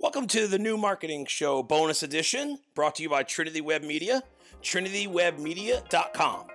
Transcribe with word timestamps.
Welcome 0.00 0.26
to 0.28 0.48
the 0.48 0.58
new 0.58 0.76
marketing 0.76 1.24
show 1.26 1.62
bonus 1.62 2.02
edition 2.02 2.58
brought 2.74 2.96
to 2.96 3.04
you 3.04 3.08
by 3.08 3.22
Trinity 3.22 3.60
Web 3.60 3.82
Media, 3.82 4.22
trinitywebmedia.com. 4.60 6.46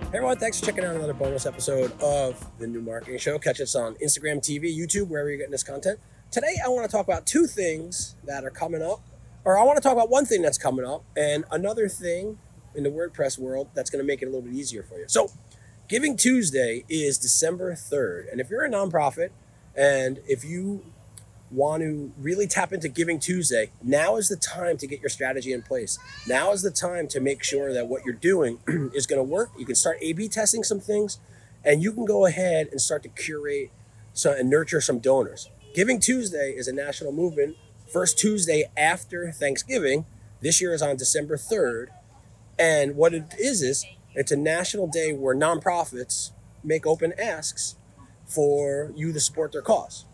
Hey 0.00 0.18
everyone, 0.18 0.38
thanks 0.38 0.58
for 0.58 0.66
checking 0.66 0.84
out 0.84 0.96
another 0.96 1.14
bonus 1.14 1.46
episode 1.46 1.92
of 2.02 2.44
the 2.58 2.66
New 2.66 2.82
Marketing 2.82 3.18
Show. 3.18 3.38
Catch 3.38 3.60
us 3.60 3.76
on 3.76 3.94
Instagram 3.96 4.38
TV, 4.38 4.76
YouTube, 4.76 5.08
wherever 5.08 5.28
you're 5.28 5.38
getting 5.38 5.52
this 5.52 5.62
content. 5.62 6.00
Today, 6.32 6.56
I 6.64 6.68
want 6.68 6.84
to 6.90 6.94
talk 6.94 7.06
about 7.06 7.26
two 7.26 7.46
things 7.46 8.16
that 8.24 8.44
are 8.44 8.50
coming 8.50 8.82
up, 8.82 9.00
or 9.44 9.56
I 9.56 9.62
want 9.62 9.76
to 9.76 9.82
talk 9.82 9.92
about 9.92 10.10
one 10.10 10.26
thing 10.26 10.42
that's 10.42 10.58
coming 10.58 10.84
up 10.84 11.04
and 11.16 11.44
another 11.52 11.88
thing 11.88 12.38
in 12.76 12.82
the 12.82 12.90
WordPress 12.90 13.38
world 13.38 13.68
that's 13.74 13.90
going 13.90 14.02
to 14.02 14.06
make 14.06 14.22
it 14.22 14.26
a 14.26 14.28
little 14.28 14.42
bit 14.42 14.54
easier 14.54 14.82
for 14.82 14.98
you. 14.98 15.04
So, 15.08 15.30
Giving 15.88 16.16
Tuesday 16.16 16.84
is 16.88 17.16
December 17.16 17.72
3rd. 17.74 18.30
And 18.32 18.40
if 18.40 18.50
you're 18.50 18.64
a 18.64 18.68
nonprofit 18.68 19.30
and 19.76 20.18
if 20.26 20.44
you 20.44 20.84
want 21.48 21.80
to 21.82 22.12
really 22.18 22.48
tap 22.48 22.72
into 22.72 22.88
Giving 22.88 23.20
Tuesday, 23.20 23.70
now 23.80 24.16
is 24.16 24.28
the 24.28 24.36
time 24.36 24.78
to 24.78 24.86
get 24.88 25.00
your 25.00 25.08
strategy 25.08 25.52
in 25.52 25.62
place. 25.62 25.96
Now 26.26 26.50
is 26.50 26.62
the 26.62 26.72
time 26.72 27.06
to 27.08 27.20
make 27.20 27.44
sure 27.44 27.72
that 27.72 27.86
what 27.86 28.04
you're 28.04 28.14
doing 28.14 28.58
is 28.94 29.06
going 29.06 29.20
to 29.20 29.22
work. 29.22 29.50
You 29.56 29.64
can 29.64 29.76
start 29.76 29.98
A 30.00 30.12
B 30.12 30.28
testing 30.28 30.64
some 30.64 30.80
things 30.80 31.20
and 31.64 31.82
you 31.82 31.92
can 31.92 32.04
go 32.04 32.26
ahead 32.26 32.68
and 32.72 32.80
start 32.80 33.04
to 33.04 33.08
curate 33.08 33.70
some, 34.12 34.34
and 34.34 34.50
nurture 34.50 34.80
some 34.80 34.98
donors. 34.98 35.50
Giving 35.72 36.00
Tuesday 36.00 36.52
is 36.56 36.66
a 36.66 36.72
national 36.72 37.12
movement. 37.12 37.56
First 37.92 38.18
Tuesday 38.18 38.64
after 38.76 39.30
Thanksgiving. 39.30 40.04
This 40.40 40.60
year 40.60 40.74
is 40.74 40.82
on 40.82 40.96
December 40.96 41.36
3rd. 41.36 41.88
And 42.58 42.96
what 42.96 43.14
it 43.14 43.34
is, 43.38 43.62
is 43.62 43.84
it's 44.14 44.32
a 44.32 44.36
national 44.36 44.86
day 44.86 45.12
where 45.12 45.36
nonprofits 45.36 46.30
make 46.64 46.86
open 46.86 47.12
asks 47.20 47.76
for 48.26 48.92
you 48.94 49.12
to 49.12 49.20
support 49.20 49.52
their 49.52 49.62
cause. 49.62 50.04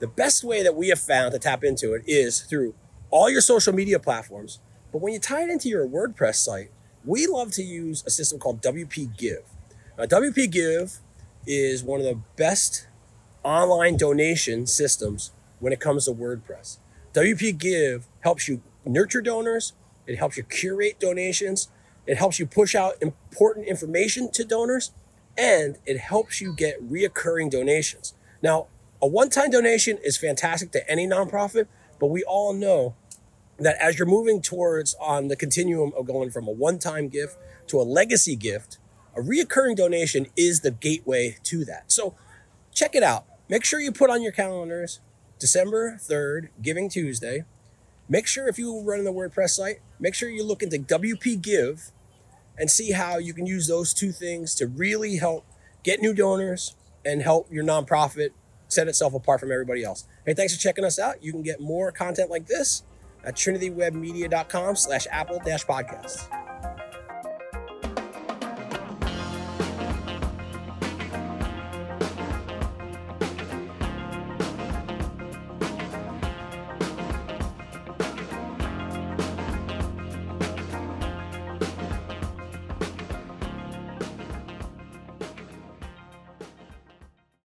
The 0.00 0.08
best 0.08 0.42
way 0.42 0.62
that 0.62 0.74
we 0.74 0.88
have 0.88 0.98
found 0.98 1.32
to 1.32 1.38
tap 1.38 1.62
into 1.62 1.94
it 1.94 2.02
is 2.06 2.40
through 2.40 2.74
all 3.10 3.30
your 3.30 3.40
social 3.40 3.72
media 3.72 3.98
platforms. 4.00 4.58
But 4.90 5.00
when 5.00 5.12
you 5.12 5.20
tie 5.20 5.44
it 5.44 5.50
into 5.50 5.68
your 5.68 5.86
WordPress 5.86 6.36
site, 6.36 6.70
we 7.04 7.26
love 7.26 7.52
to 7.52 7.62
use 7.62 8.02
a 8.06 8.10
system 8.10 8.38
called 8.38 8.60
WP 8.62 9.16
Give. 9.16 9.42
Now, 9.96 10.04
WP 10.04 10.50
Give 10.50 10.98
is 11.46 11.82
one 11.82 12.00
of 12.00 12.06
the 12.06 12.18
best 12.36 12.88
online 13.42 13.96
donation 13.96 14.66
systems 14.66 15.32
when 15.60 15.72
it 15.72 15.80
comes 15.80 16.06
to 16.06 16.12
WordPress. 16.12 16.78
WP 17.14 17.58
Give 17.58 18.06
helps 18.20 18.48
you 18.48 18.62
nurture 18.84 19.20
donors, 19.20 19.72
it 20.06 20.18
helps 20.18 20.36
you 20.36 20.42
curate 20.42 20.98
donations, 20.98 21.68
it 22.06 22.16
helps 22.16 22.38
you 22.38 22.46
push 22.46 22.74
out 22.74 22.94
important 23.00 23.66
information 23.66 24.30
to 24.32 24.44
donors, 24.44 24.92
and 25.36 25.78
it 25.86 25.98
helps 25.98 26.40
you 26.40 26.54
get 26.54 26.82
reoccurring 26.82 27.50
donations. 27.50 28.14
Now, 28.42 28.66
a 29.00 29.06
one 29.06 29.30
time 29.30 29.50
donation 29.50 29.98
is 30.02 30.16
fantastic 30.16 30.72
to 30.72 30.90
any 30.90 31.06
nonprofit, 31.06 31.66
but 31.98 32.08
we 32.08 32.22
all 32.24 32.52
know 32.52 32.94
that 33.58 33.76
as 33.80 33.98
you're 33.98 34.08
moving 34.08 34.42
towards 34.42 34.94
on 35.00 35.28
the 35.28 35.36
continuum 35.36 35.92
of 35.96 36.06
going 36.06 36.30
from 36.30 36.48
a 36.48 36.52
one 36.52 36.78
time 36.78 37.08
gift 37.08 37.36
to 37.68 37.80
a 37.80 37.82
legacy 37.82 38.36
gift, 38.36 38.78
a 39.16 39.20
reoccurring 39.20 39.76
donation 39.76 40.26
is 40.36 40.60
the 40.60 40.70
gateway 40.70 41.36
to 41.44 41.64
that. 41.64 41.90
So 41.92 42.14
check 42.72 42.94
it 42.94 43.02
out. 43.02 43.26
Make 43.48 43.64
sure 43.64 43.80
you 43.80 43.92
put 43.92 44.10
on 44.10 44.22
your 44.22 44.32
calendars 44.32 45.00
December 45.38 45.98
3rd, 46.00 46.48
Giving 46.60 46.88
Tuesday. 46.88 47.44
Make 48.12 48.26
sure 48.26 48.46
if 48.46 48.58
you 48.58 48.78
run 48.82 49.04
the 49.04 49.10
WordPress 49.10 49.52
site, 49.52 49.78
make 49.98 50.14
sure 50.14 50.28
you 50.28 50.44
look 50.44 50.62
into 50.62 50.76
WP 50.76 51.40
Give 51.40 51.92
and 52.58 52.70
see 52.70 52.90
how 52.90 53.16
you 53.16 53.32
can 53.32 53.46
use 53.46 53.68
those 53.68 53.94
two 53.94 54.12
things 54.12 54.54
to 54.56 54.66
really 54.66 55.16
help 55.16 55.46
get 55.82 56.02
new 56.02 56.12
donors 56.12 56.76
and 57.06 57.22
help 57.22 57.50
your 57.50 57.64
nonprofit 57.64 58.32
set 58.68 58.86
itself 58.86 59.14
apart 59.14 59.40
from 59.40 59.50
everybody 59.50 59.82
else. 59.82 60.06
Hey, 60.26 60.34
thanks 60.34 60.54
for 60.54 60.60
checking 60.60 60.84
us 60.84 60.98
out. 60.98 61.24
You 61.24 61.32
can 61.32 61.40
get 61.40 61.58
more 61.58 61.90
content 61.90 62.28
like 62.28 62.48
this 62.48 62.82
at 63.24 63.34
trinitywebmedia.com 63.34 64.76
slash 64.76 65.06
apple 65.10 65.40
dash 65.42 65.64
podcasts. 65.64 66.41